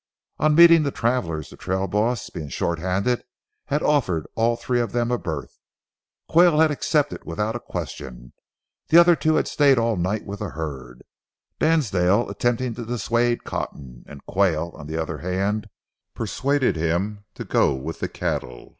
[0.39, 3.23] On meeting the travelers, the trail boss, being short handed,
[3.65, 5.59] had offered all three of them a berth.
[6.27, 8.33] Quayle had accepted without a question.
[8.87, 11.03] The other two had stayed all night with the herd,
[11.59, 15.69] Dansdale attempting to dissuade Cotton, and Quayle, on the other hand,
[16.15, 18.69] persuading him to go with the cattle.